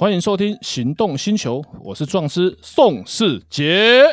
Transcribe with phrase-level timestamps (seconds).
[0.00, 4.04] 欢迎收听《行动星球》，我是壮师宋世杰。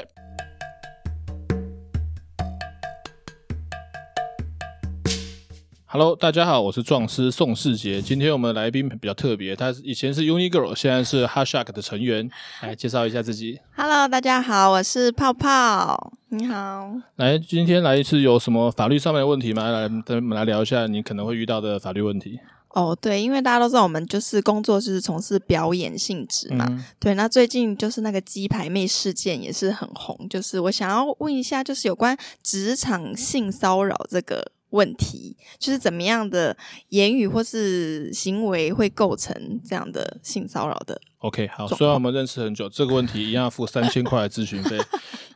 [5.86, 8.02] Hello，大家好，我是壮师宋世杰。
[8.02, 12.28] 今天我们的来宾比较特别，他以前是 Uni Girl，现在是 HeartShock 的成员。
[12.64, 13.60] 来介绍一下自己。
[13.76, 16.14] Hello，大家好，我是泡泡。
[16.30, 16.96] 你好。
[17.18, 19.70] 来，今天来一次有什么法律上面的问题吗？
[19.70, 22.40] 来，我们来聊一下你可能会遇到的法律问题。
[22.76, 26.66] 哦，对，因为大家都知道我们就是工作是从事表演性质嘛。
[26.70, 34.52] 嗯、对，那最近就是那个鸡排妹事件也是很红，就是我想要问一下，就是有关职场性骚扰这个。
[34.76, 36.56] 问题就是怎么样的
[36.90, 44.78] 言语或是行为会构成这样的性骚扰的？OK，好，虽然我们认识很久，这个问题一样要付三千块的咨询费。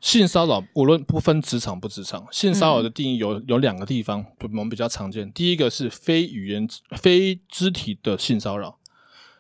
[0.02, 5.32] 性骚扰无论不分职场不职场，性骚扰的定义有有两个地方，我们比较常见。
[5.32, 6.68] 第一个是非语言、
[6.98, 8.78] 非肢体的性骚扰，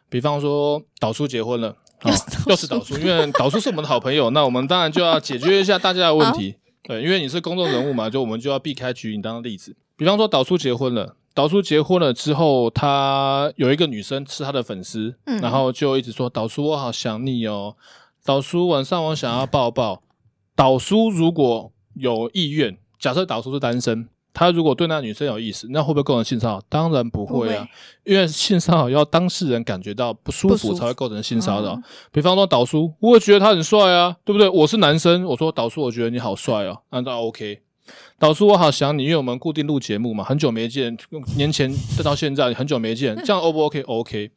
[0.10, 2.12] 比方说导叔结婚了，啊，
[2.48, 6.56] 又是导叔，因为导叔是我们的好朋友，那我们当然就要解决一下大家的问题。
[6.84, 9.76] 对，因为你是公众人物嘛，就我们就要避开举你当例子。
[10.00, 17.76] 比方说，导叔结婚了，导叔结婚了之后，他有一个女生是他的粉丝，嗯，然后就一直说：“导叔，我好想你哦，
[18.24, 20.02] 导叔晚上我想要抱抱。”
[20.56, 26.62] 导叔如果有意愿，假设导叔是单身，他如果对那女生有意思，那会不会构成性骚扰？
[26.70, 31.74] 当然不会啊，会因为性骚扰要当事人感觉到不舒服才会构成性骚扰。
[31.74, 31.84] 嗯、
[32.14, 34.48] 比方说，导叔，我也觉得他很帅啊，对不对？
[34.48, 37.64] 我是男生，我说导叔，我觉得你好帅哦，那当然 OK。
[38.18, 40.98] 导叔，我好想你，因为我们固定录节目嘛，很久没见，
[41.38, 41.74] 年前
[42.04, 44.32] 到现在很久没见，这样 O 不 OK？OK。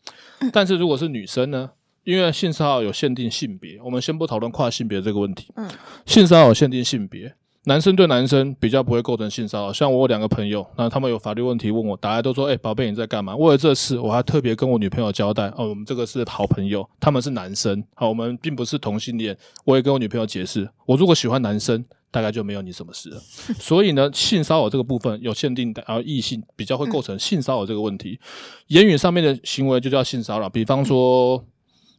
[0.52, 1.70] 但是如果是女生呢？
[2.04, 5.52] 因为性骚扰有限定性别，我们先不讨论跨性别这个问题。
[5.54, 5.68] 嗯，
[6.04, 7.32] 性骚扰有限定性别，
[7.66, 9.72] 男生对男生比较不会构成性骚扰。
[9.72, 23.18] 像我有两个朋友，那他们有法律问题问我，大家都说：“哎、欸，宝贝你在干嘛？”为了这次，我还特别跟我女朋友交代：“哦，我们这个是好朋友，他们是男生，好，我们并不是同性恋。”我也跟我女朋友解释：“我如果喜欢男生。”大概就没有你什么事了，
[23.58, 28.20] 所以呢，性骚扰这个部分有限定的，然后异性比较会构成性骚扰这个问题。
[28.66, 31.42] 言语上面的行为就叫性骚扰，比方说，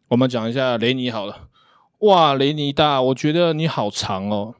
[0.09, 1.35] 我们讲一下雷尼好了，
[2.01, 4.53] 哇，雷尼大，我觉得你好长哦，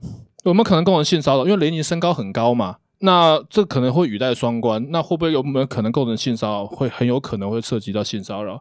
[0.44, 1.46] 有没有可能构成性骚扰？
[1.46, 6.66] 因为雷尼身高很高嘛，那这可能会语带双关，那会不会有没有可能构成性骚扰？
[6.66, 8.60] 会很有可能会涉及到性骚扰，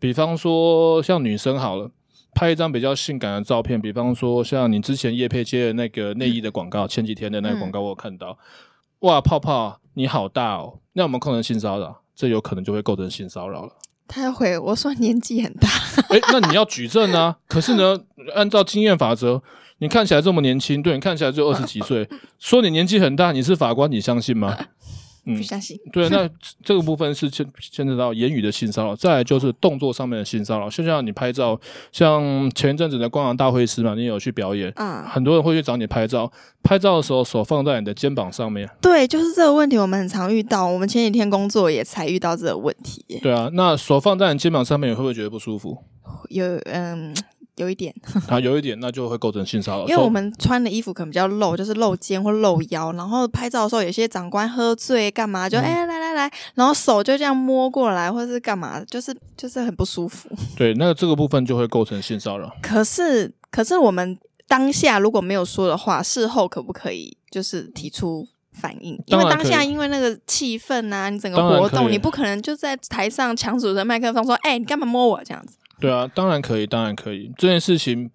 [0.00, 1.92] 比方说像女生好了。
[2.34, 13.72] 拍一张比较性感的照片，比方说像你之前叶佩接的那个内衣的广告，嗯、前几天的那个广告我有看到，嗯、哇，泡泡你好大哦，那我们构成性骚扰，这有可能就会构成性骚扰了。
[14.08, 15.68] 他回我说年纪很大，
[16.08, 17.36] 哎、欸，那你要举证啊。
[17.46, 17.98] 可是呢，
[18.34, 19.42] 按照经验法则，
[19.78, 24.56] 你看起来这么年轻，对，你看起来就二十几岁，说你年纪很大，你是法官，你相信吗？
[25.24, 25.78] 嗯，不相信。
[25.92, 26.28] 对，那
[26.64, 30.68] 这个部分是牵牵扯到言语的性骚扰，再来就是动作上面的性骚扰。
[30.68, 31.58] 就像你拍照，
[31.92, 36.30] 像前一阵子的光阳大会师嘛，你有去表演，啊、嗯，很多人会去找你拍照，
[36.62, 38.68] 拍照的时候手放在你的肩膀上面。
[38.80, 40.66] 对，就是这个问题，我们很常遇到。
[40.66, 43.04] 我们前几天工作也才遇到这个问题。
[43.22, 45.78] 对啊，那手放在你肩膀上面，你会不会觉得不舒服？
[46.30, 47.14] 有，嗯。
[47.56, 47.94] 有一点
[48.28, 49.86] 啊，有一点，那就会构成性骚扰。
[49.88, 60.28] 因为我们穿的衣服可能比较露，就是露肩或露腰，然后拍照的时候，有些长官喝醉干嘛，就哎、嗯欸、来来来，然后手就这样摸过来，或者是干嘛，就是就是很不舒服。
[60.56, 62.50] 对，那这个部分就会构成性骚扰。
[62.62, 64.18] 可是可是我们
[64.48, 68.98] 当下如果没有说的话，事后可不可以就是提出反应？
[69.06, 75.56] 因为当下因为那个气氛啊，你整个活动，你不可能就在台上抢主持人麦克风说，哎、欸，你干嘛摸我这样子？
[75.82, 77.30] 对啊，当然可以，当然可以。
[77.36, 78.08] 这件事情，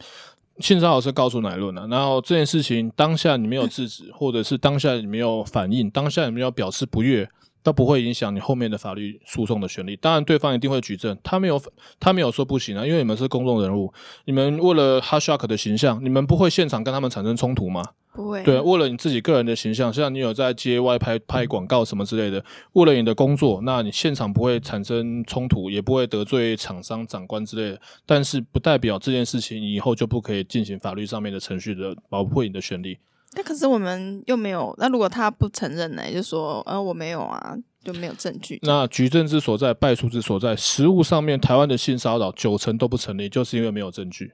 [0.59, 1.85] 性骚扰是告诉乃论啊。
[1.91, 7.29] 然后这件事情当下你没有制止，或者是当下你没有反应，当下你没有表示不悦，
[7.61, 9.97] 都不会影响你后面的法律诉讼的权利。
[9.97, 11.61] 当然，对方一定会举证，他没有
[11.99, 17.83] 他没有说不行啊，因为你们是公众人物，你们为了哈士奇的形象，你们不会现场跟他们产生冲突吗？
[18.17, 27.81] 不会，对，为了你自己个人的形象，像你有在接外拍拍广告什么之类的，为了你的工作，那你现场不会产生冲突，也不会得罪厂商、长官之类的。
[28.07, 32.97] 但是不代表这件事情以后就不可以进行法律上面的程序的保护你的权利。
[33.35, 36.01] 那可是我们又没有，那如果他不承认呢？
[36.11, 38.57] 就说呃我没有啊，就没有证据。
[38.63, 44.33] 那举证之所在，败诉之所在，实务上面台湾的性骚扰九成都不成立，就是因为没有证据。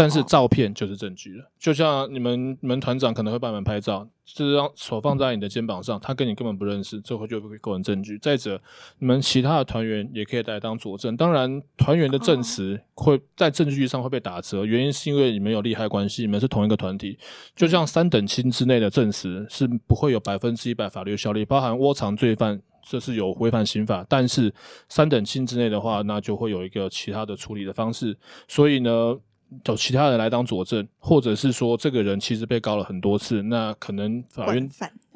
[0.00, 8.18] 但是照片就是证据了，就像你们你们团长可能会帮你们拍照，这张手放在你的肩膀上，他跟你根本不认识，这会就会构成证据。
[8.18, 8.58] 再者，
[8.98, 11.14] 你们其他的团员也可以来当佐证。
[11.18, 17.18] 当然，团员的证词会在证据上会被打折，原因是因为你们有利害关系，你们是同一个团体。
[17.54, 24.02] 就像三等亲之内的证词是不会有百分之一百法律效力，包含窝藏罪犯这是有违反刑法。
[24.08, 24.50] 但是
[24.88, 28.16] 三等亲之内的话，那就会有一个其他的处理的方式。
[28.48, 29.14] 所以呢，
[29.64, 34.70] 找其他人来当佐证，或者是说这个人其实被告了很多次，那可能法院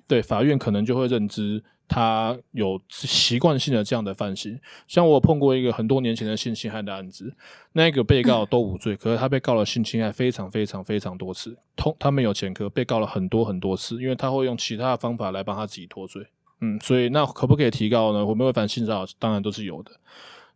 [0.07, 1.63] 对法院可能就会认知。
[1.87, 4.59] 他有习惯性的这样的犯行，
[4.89, 7.33] 像我碰过一个很多年前的性侵害的案子，
[7.75, 16.27] 那个被告都无罪，可是他被告了性侵害非常非常非常多次，通他们有前科，被告了很多很多次，因为他会用其他的方法来帮他自己脱罪，
[16.63, 18.25] 嗯，所以那可不可以提高呢？
[18.25, 19.93] 我们会反性骚扰，当然都是有的。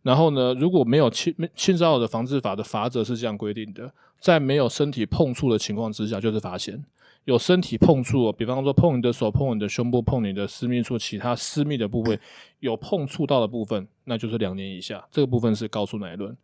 [0.01, 6.83] 然后呢，如果没有侵侵骚扰的防治法的法则是这样规定的，在没有身体碰触的情况之下，就是罚钱。
[7.25, 12.19] 有身体碰触，比方说碰你的手、碰你的胸部、碰你的私密处、其他私密的部位，
[12.59, 15.05] 有碰触到的部分，那就是两年以下。
[15.11, 16.35] 这个部分是告诉乃论。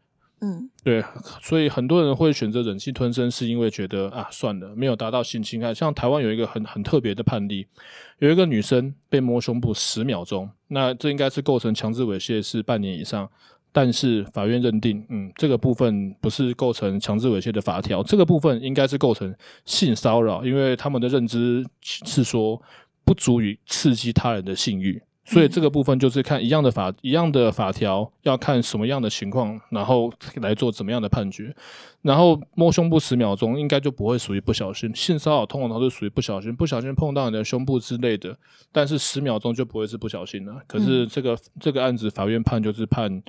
[0.42, 1.04] 嗯，对，
[1.42, 5.74] 所以很多人会选择忍气吞声，是因为觉得啊，算了，没有达到性侵害。
[5.74, 7.66] 像台湾有一个很很特别的判例，
[8.20, 13.30] 有一个女生被摸胸部十秒钟，那这应该是构成强制猥亵，是半年以上。
[13.72, 19.36] 但是法院认定，嗯，这个部分不是构成强制猥亵的法条，这个部分应该是构成
[19.66, 22.62] 性骚扰，因为他们的认知是说
[23.04, 31.56] 不足以刺激他人的性欲，所以这个部分就是看一样的法，一样的法条要看什么样的情况，然后来做怎么样的判决。
[32.02, 34.96] 然后摸胸部十秒钟，应该就不会属于不小心。
[34.96, 38.38] 性骚扰通常都是属于不小心，不小心碰到你的胸部之类的，
[38.72, 40.62] 但是十秒钟就不会是不小心了。
[40.68, 43.22] 可是这个、嗯、这个案子法院判就是判。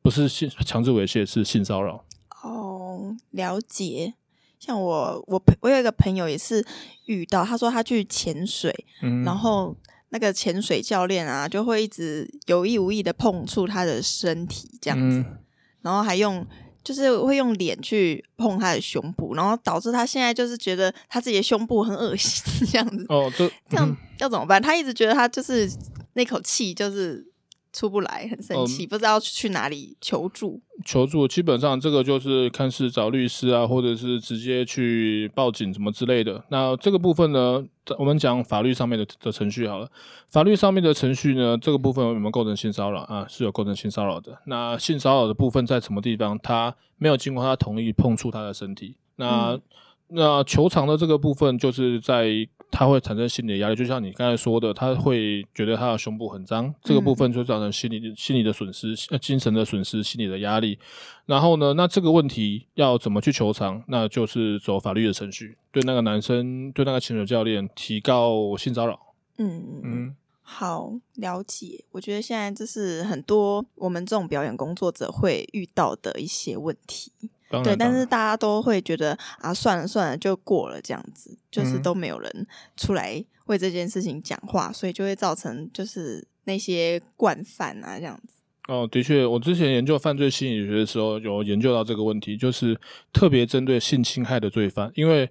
[0.00, 2.04] 不是性强制猥亵，是性骚扰。
[2.44, 4.14] 哦，了解。
[4.60, 6.64] 像我，我朋，我有一个朋友也是
[7.06, 8.72] 遇到，他说他去潜水，
[9.02, 9.76] 嗯，然后
[10.10, 15.38] 那个潜水教练啊，就会一直有意无意的碰触他的身体，这样子，嗯，
[15.82, 16.46] 然后还用，
[16.82, 23.06] 就是会用脸去碰他的胸部，然后导致他现在就是觉得他自己的胸部很恶心， 这样子。
[23.08, 24.60] 哦，这这样要怎么办？
[24.60, 25.70] 他一直觉得他就是
[26.14, 27.26] 那口气就是。
[27.72, 30.60] 出不来，很生气，嗯，不知道去哪里求助。
[30.84, 36.42] 求助基本上这个就是看是找律师啊，或者是直接去报警什么之类的。
[36.48, 37.64] 那这个部分呢，
[37.98, 39.90] 我们讲法律上面的的程序好了。
[40.28, 43.26] 法律上面的程序呢，这个部分有没有构成性骚扰啊？
[43.28, 44.38] 是有构成性骚扰的。
[44.46, 46.38] 那性骚扰的部分在什么地方？
[46.38, 48.96] 他没有经过他同意碰触他的身体。
[49.16, 49.62] 那、嗯、
[50.08, 52.48] 那求偿的这个部分就是在。
[52.70, 60.78] 他会产生心理的压力，就像你刚才说的，他会觉得他的胸部很脏，这个部分就造成心理、心理的损失、呃，精神的损失、心理的压力。
[61.24, 63.82] 然后呢，那这个问题要怎么去求偿？
[63.88, 69.00] 那就是走法律的程序，对那个男生，对那个潜水教练提告性骚扰。
[69.38, 71.86] 嗯嗯，好，了解。
[71.92, 77.10] 我觉得现在这是很多我们这种表演工作者会遇到的一些问题。
[77.50, 82.46] 对，但是大家都会觉得啊，算了算了，就过了这样子，就是都没有人
[82.76, 88.34] 出来为这件事情讲话，嗯，所以就会造成就是那些惯犯啊这样子。
[88.68, 92.78] 哦，的确，我之前研究犯罪心理学的时候，有研究到这个问题，就是
[93.12, 95.30] 特别针对性侵害的罪犯，因为。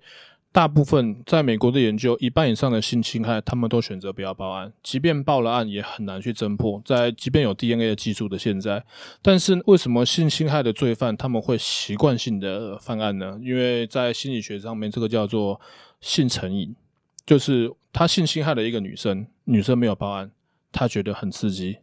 [0.57, 6.81] 大部分在美国的研究，一半以上的性侵害，他们都选择不要报案，即便报了案，也很难去侦破。
[6.83, 8.83] 在即便有 DNA 的技术的现在，
[9.21, 13.37] 但是为什么性侵害的罪犯他们会习惯性的犯案呢？
[13.39, 15.61] 因为在心理学上面，这个叫做
[16.01, 16.75] 性成瘾，
[17.23, 20.31] 就是他性侵害了一个女生，女生没有报案，
[20.71, 21.77] 他觉得很刺激，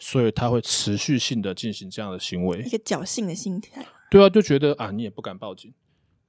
[0.00, 3.86] 所以他会持续性的进行这样的行为，一个侥幸的心态。
[4.10, 5.72] 对啊，就觉得啊，你也不敢报警。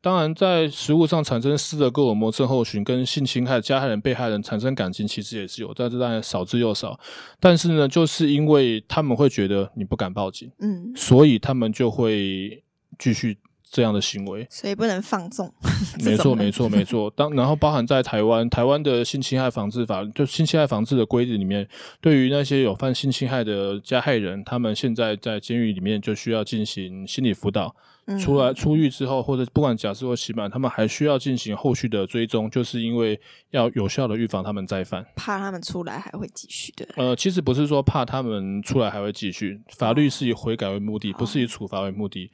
[0.07, 6.97] 当然，在食物上产生斯德哥尔摩症候群，跟性侵害加害人、被害人产生感情，其实也是有，但是当然少之又少。
[7.41, 12.63] 但是呢，就是因为他们会觉得你不敢报警，嗯，所以他们就会
[12.97, 13.37] 继续
[13.69, 15.53] 这样的行为，所以不能放纵。
[16.01, 17.11] 没错，没错，没错。
[17.13, 21.67] 当然后包含在台湾，台湾的性侵害防治法，就性侵害防治的规定里面，
[21.99, 27.75] 对于那些有犯性侵害的加害人，他们现在在监狱里面就需要进行心理辅导。
[28.19, 33.19] 出来出狱之后，或者不管假释或期满，他们还需要进行后续的追踪，就是因为
[33.51, 36.87] 要有效的预防他们再犯，怕他们出来还会继续的。
[36.95, 42.31] 呃，其实不是说怕他们出来还会继续，法律是以悔改为目的，不是以处罚为目的。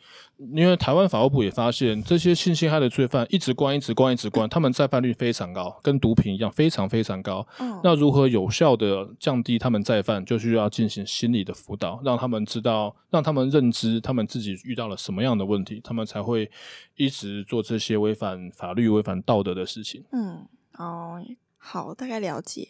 [0.54, 7.46] 因为台湾法务部也发现，这些性侵害的罪犯一直关、一直关、一直关，他们再犯率非常高，跟毒品一样，非常非常高。
[7.84, 15.63] 那如何有效的降低他们再犯，就需要进行心理的辅导，让他们知道，让他们认知他们自己遇到了什么样的问题。
[15.84, 16.50] 他们才会
[16.96, 20.04] 一直做这些违反法律、违反道德的事情。
[20.12, 21.24] 嗯，哦，
[21.58, 22.70] 好，大概了解。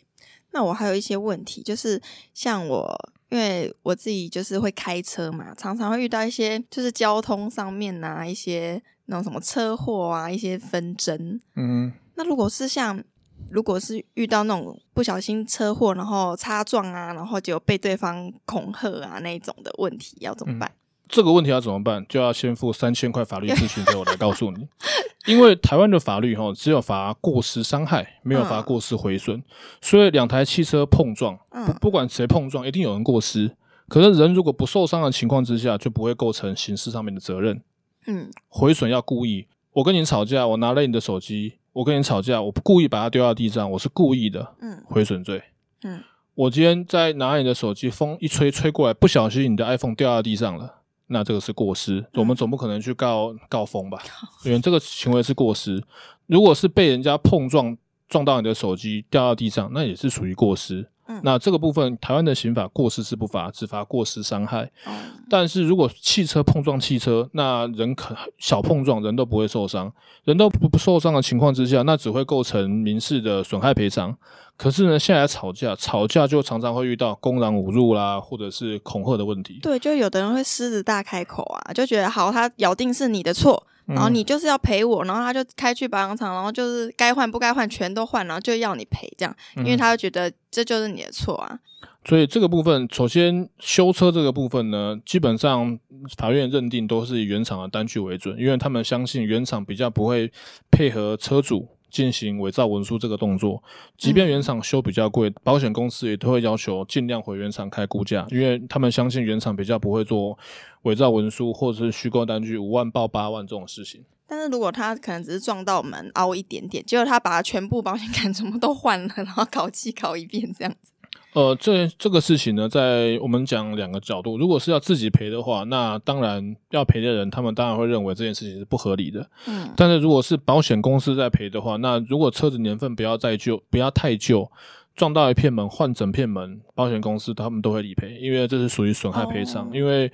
[0.52, 2.00] 那我还有一些问题，就是
[2.34, 11.42] 像我，因为我自己就是会开车嘛，常常会遇到一些就是交通上面呐、啊，一些那种什么车祸啊，一些纷争。
[11.56, 13.04] 嗯，那如果是像
[13.50, 20.72] 如果是遇到那种不小心车祸，然后擦撞啊，然后就被对方恐吓啊那种的问题，要怎么办？
[20.72, 22.06] 嗯，这个问题要怎么办？
[22.08, 24.68] 就要先付三千块法律咨询费，我来告诉你。
[25.26, 29.44] 因为台湾的法律哈，只有罚过失伤害，没有罚过失毁损，嗯，
[29.82, 33.56] 所以两台汽车碰撞，不不管谁碰撞，一定有人过失。
[33.88, 37.62] 可是人如果不受伤的情况之下，就不会构成刑事上面的责任。
[38.08, 39.48] 嗯，毁损要故意。
[39.74, 41.54] 我跟你吵架，我拿了你的手机。
[41.72, 44.56] 我跟你吵架，我故意把它丢到地上，我是故意的。
[44.62, 45.42] 嗯，毁损罪。
[45.84, 46.04] 嗯，
[46.36, 50.82] 我今天在拿你的手机，风一吹吹过来，不小心你的 iPhone 掉到地上了，
[51.14, 52.00] 那这个是过失。
[52.00, 53.98] 嗯，我们总不可能去告告风吧？
[54.44, 55.82] 因为这个行为是过失。
[56.28, 57.78] 如果是被人家碰撞
[58.10, 60.90] 撞到你的手机掉到地上，那也是属于过失。
[61.06, 64.72] 嗯，那这个部分，台湾的刑法过失是不罚，只罚过失伤害。
[64.86, 64.94] 嗯，
[65.30, 69.92] 但是如果汽车碰撞汽车，那人可小碰撞，人都不会受伤，
[70.24, 74.18] 人都不不受伤的情况之下，那只会构成民事的损害赔偿。
[74.56, 79.60] 可是呢，现在吵架，吵架就常常会遇到公然侮辱啦，或者是恐吓的问题。
[79.62, 83.68] 对，就有的人会狮子大开口啊，就觉得好，他咬定是你的错。
[83.86, 91.60] 然后你就是要赔我，然后他就开去保养厂，然后就是该换不该换全都换，然后就要你赔这样，因为他就觉得这就是你的错啊。
[92.06, 95.78] 所以这个部分，首先修车这个部分呢，基本上
[96.16, 100.32] 法院认定都是以原厂的单据为准，因为他们相信原厂比较不会
[100.72, 101.68] 配合车主。
[101.94, 103.64] 进行伪造文书这个动作，
[103.96, 110.38] 即便原厂修比较贵，嗯，保险公司也都会要求尽量回原厂开估价，因为他们相信原厂比较不会做
[110.82, 114.04] 伪造文书或者是虚构单据五万报八万这种事情。
[114.26, 120.93] 但是如果他可能只是撞到门凹一点点，结果他把全部保险杆 全部都换了，然后烤漆烤一遍这样子。
[121.34, 129.28] 呃，这这个事情呢，在我们讲两个角度，如果是要自己赔的话，那当然要赔的人，他们当然会认为这件事情是不合理的。
[129.48, 134.50] 嗯，但是如果是保险公司在赔的话，那如果车子年份不要再旧，不要太旧，
[134.96, 140.12] 撞到一片门换整片门，保险公司他们都会理赔，因为这是属于损害赔偿，哦，因为。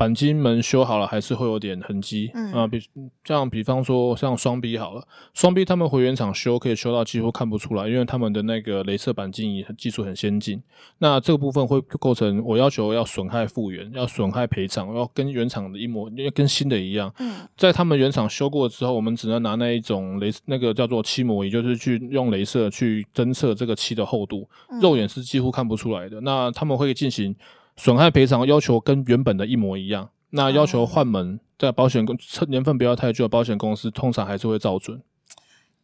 [0.00, 2.30] 鈑金门修好了，还是会有点痕迹。
[2.32, 2.80] 嗯啊，比
[3.22, 10.62] 这样，比方说像双 B 好了，双 B 他们回原厂修，可以修到几乎看不出来，因为他们的那个镭射钣金仪技术很先进。
[11.00, 17.12] 那这个部分会构成我要求要损害复原，要损害赔偿，要跟原厂的一模，跟新的一样。
[17.18, 24.48] 嗯，在他们原厂修过之后，我们只能拿那一种镭那个叫做漆膜仪，就是去用镭射去侦测这个漆的厚度，
[24.80, 26.18] 肉眼是几乎看不出来的。
[26.22, 27.36] 那他们会进行。
[27.80, 35.02] 损害赔偿要求跟原本的一模一样，那要求换门，在保险公车年份不要太旧，保险公司通常还是会照准。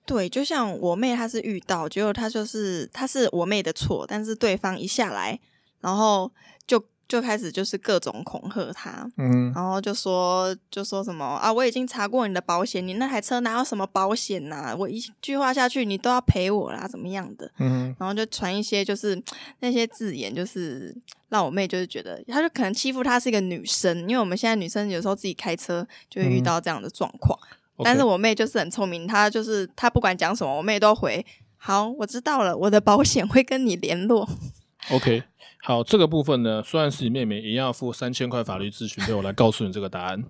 [0.04, 5.40] 对，就像我妹，她是遇到，结果她就是她是我妹的错，但是对方一下来，
[5.80, 6.30] 然后
[6.66, 6.84] 就。
[7.08, 14.76] 就开始就是各种恐吓他，嗯，然后就说就说什么啊，我已经查过你的保险，你那台车哪有什么保险呐、啊？
[14.76, 17.48] 我一句话下去，你都要赔我啦，怎么样的？
[17.58, 19.22] 嗯，然后就传一些就是
[19.60, 20.92] 那些字眼，就是
[21.28, 27.38] 让我妹就是觉得，她就可能欺负她是一个女生，因为我们现在女生有时候自己开车就会遇到这样的状况，
[27.78, 31.24] 嗯、但是我妹就是很聪明，她就是她不管讲什么，我妹都回
[31.56, 34.28] 好，我知道了，我的保险会跟你联络。
[34.92, 35.22] OK。
[35.62, 39.12] 好，这个部分呢，虽然是你妹妹，也要付三千块法律咨询费。
[39.12, 40.22] 我来告诉你这个答案。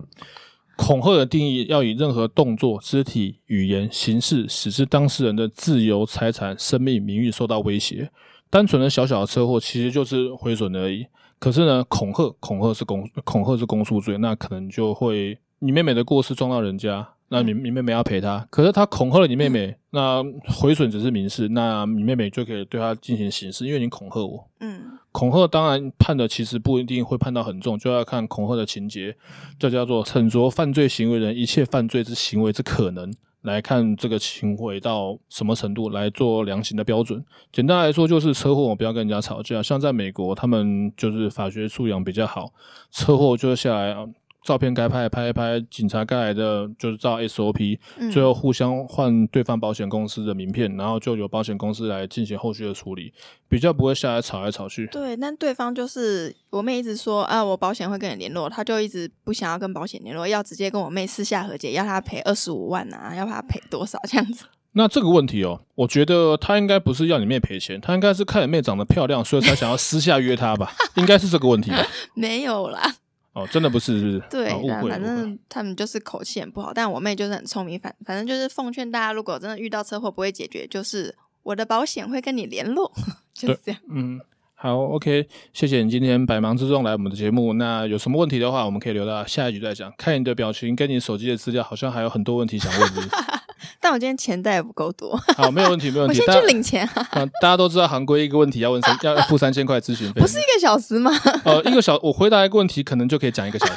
[0.75, 8.11] 恐吓的定义要以任何动作、肢体、语言、形式，使之当事人的自由、财产、生命、名誉受到威胁。
[8.49, 11.05] 单纯的小小的车祸，其实就是毁损而已。
[11.39, 17.07] 可是呢，恐吓，恐吓是公，恐吓是公诉罪，那可能就会你妹妹的过失撞到人家。
[17.29, 24.47] 那你你妹妹要陪他，可是他恐吓了你妹妹，嗯、那毁损只是民事，那你妹妹就可以对他进行刑事，因为你恐吓我。
[24.61, 29.15] 嗯，恐吓当然判的其实不一定会判到很重，就要看恐吓的情节，
[29.59, 37.21] 这叫做惩着犯罪行为人一切犯罪之行为之可能，来看这个行为到什么程度来做量刑的标准。
[37.51, 39.61] 简单来说就是车祸，我不要跟人家吵架。
[39.61, 42.53] 像在美国，他们就是法学素养比较好，
[42.89, 44.05] 车祸就下来啊。
[44.47, 53.11] 照片该拍拍一拍，警察该来的就是照 SOP，嗯，最后互相换对方保险公司的名片，然后就由保险公司来进行后续的处理，
[53.49, 54.87] 比较不会下来吵来吵去。
[54.87, 64.45] 对，但对方就是我妹一直说啊，我保险会跟你联络，她就一直不想要跟保险联络，要直接跟我妹私下和解，要他赔二十五万啊，要他赔多少这样子。
[64.71, 70.71] 那这个问题哦，我觉得他应该不是要你妹赔钱，他应该是看你妹长得漂亮，所以才想要私下约她吧？
[70.95, 71.85] 应该是这个问题吧？
[72.15, 72.95] 没有啦。
[73.37, 74.23] 哦，真的不是，是不是？
[74.31, 76.73] 对，哦、误会，反正他们就是口气很不好。
[76.73, 82.91] 但我妹就是很聪明，反反正就是奉劝大家，如果真的遇到车祸不会解决，就是我的保险会跟你联络，
[83.35, 83.79] 就是这样。
[83.91, 84.19] 嗯，
[84.55, 87.53] 好，OK，谢谢你今天百忙之中来我们的节目。
[87.53, 89.93] 那有什么问题的话，我们可以留到下一局再讲。
[89.99, 93.01] 看你的表情跟你手机的资料，好像还有很多问题想问你。
[93.79, 95.15] 但我今天钱带也不够多。
[95.35, 96.21] 好，没有问题，没有问题。
[96.25, 97.07] 我先去领钱啊！
[97.41, 101.11] 大家都知道行规一个问题要问三， 要付三千块咨询费，不是一个小时吗？
[101.43, 103.73] 呃，一个小我回答一个问题，可能就可以讲一个小时。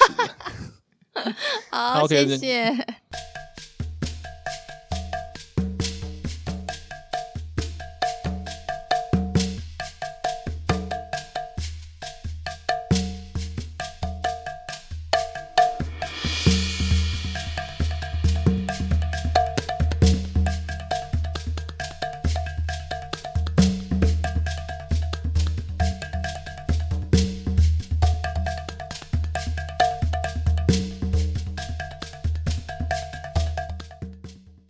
[1.70, 2.87] 好，谢谢。